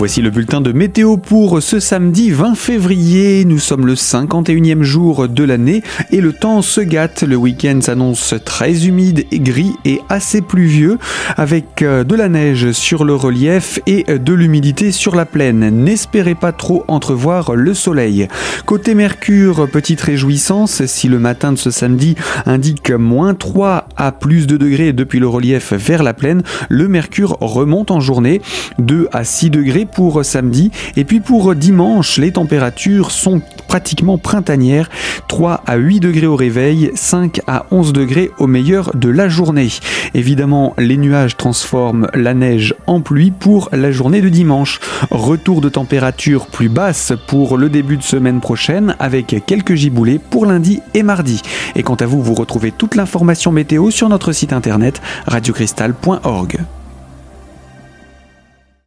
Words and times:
Voici 0.00 0.22
le 0.22 0.30
bulletin 0.30 0.62
de 0.62 0.72
météo 0.72 1.18
pour 1.18 1.62
ce 1.62 1.78
samedi 1.78 2.30
20 2.30 2.54
février. 2.54 3.44
Nous 3.44 3.58
sommes 3.58 3.86
le 3.86 3.92
51e 3.92 4.80
jour 4.80 5.28
de 5.28 5.44
l'année 5.44 5.82
et 6.10 6.22
le 6.22 6.32
temps 6.32 6.62
se 6.62 6.80
gâte. 6.80 7.22
Le 7.22 7.36
week-end 7.36 7.80
s'annonce 7.82 8.34
très 8.42 8.86
humide 8.86 9.26
et 9.30 9.40
gris 9.40 9.74
et 9.84 10.00
assez 10.08 10.40
pluvieux 10.40 10.96
avec 11.36 11.82
euh, 11.82 12.02
de 12.02 12.14
la 12.14 12.30
neige 12.30 12.72
sur 12.72 13.04
le 13.04 13.14
relief 13.14 13.78
et 13.86 14.04
de 14.04 14.32
l'humidité 14.32 14.90
sur 14.90 15.14
la 15.14 15.26
plaine. 15.26 15.68
N'espérez 15.68 16.34
pas 16.34 16.52
trop 16.52 16.82
entrevoir 16.88 17.54
le 17.54 17.74
soleil. 17.74 18.26
Côté 18.64 18.94
Mercure, 18.94 19.68
petite 19.70 20.00
réjouissance 20.00 20.86
si 20.86 21.08
le 21.08 21.18
matin 21.18 21.52
de 21.52 21.58
ce 21.58 21.70
samedi 21.70 22.14
indique 22.46 22.90
moins 22.90 23.34
3 23.34 23.86
à 23.98 24.12
plus 24.12 24.46
de 24.46 24.56
degrés 24.56 24.94
depuis 24.94 25.18
le 25.18 25.28
relief 25.28 25.74
vers 25.74 26.02
la 26.02 26.14
plaine, 26.14 26.42
le 26.70 26.88
Mercure 26.88 27.36
remonte 27.42 27.90
en 27.90 28.00
journée 28.00 28.40
2 28.78 29.06
à 29.12 29.24
6 29.24 29.50
degrés 29.50 29.88
pour 29.90 30.24
samedi. 30.24 30.70
Et 30.96 31.04
puis 31.04 31.20
pour 31.20 31.54
dimanche, 31.54 32.18
les 32.18 32.32
températures 32.32 33.10
sont 33.10 33.40
pratiquement 33.68 34.18
printanières. 34.18 34.90
3 35.28 35.62
à 35.66 35.76
8 35.76 36.00
degrés 36.00 36.26
au 36.26 36.36
réveil, 36.36 36.90
5 36.94 37.40
à 37.46 37.66
11 37.70 37.92
degrés 37.92 38.30
au 38.38 38.46
meilleur 38.46 38.96
de 38.96 39.08
la 39.08 39.28
journée. 39.28 39.68
Évidemment, 40.14 40.74
les 40.78 40.96
nuages 40.96 41.36
transforment 41.36 42.08
la 42.14 42.34
neige 42.34 42.74
en 42.86 43.00
pluie 43.00 43.30
pour 43.30 43.68
la 43.72 43.92
journée 43.92 44.20
de 44.20 44.28
dimanche. 44.28 44.80
Retour 45.10 45.60
de 45.60 45.68
température 45.68 46.46
plus 46.46 46.68
basse 46.68 47.12
pour 47.26 47.56
le 47.56 47.68
début 47.68 47.96
de 47.96 48.02
semaine 48.02 48.40
prochaine 48.40 48.96
avec 48.98 49.42
quelques 49.46 49.74
giboulées 49.74 50.18
pour 50.18 50.46
lundi 50.46 50.80
et 50.94 51.02
mardi. 51.02 51.42
Et 51.76 51.82
quant 51.82 51.94
à 51.94 52.06
vous, 52.06 52.22
vous 52.22 52.34
retrouvez 52.34 52.72
toute 52.72 52.96
l'information 52.96 53.52
météo 53.52 53.90
sur 53.90 54.08
notre 54.08 54.32
site 54.32 54.52
internet 54.52 55.00
radiocristal.org. 55.26 56.60